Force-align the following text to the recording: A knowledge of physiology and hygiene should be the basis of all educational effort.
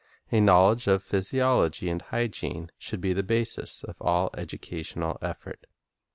A 0.31 0.39
knowledge 0.39 0.87
of 0.87 1.03
physiology 1.03 1.87
and 1.87 2.01
hygiene 2.01 2.71
should 2.79 3.01
be 3.01 3.13
the 3.13 3.21
basis 3.21 3.83
of 3.83 4.01
all 4.01 4.31
educational 4.35 5.19
effort. 5.21 5.67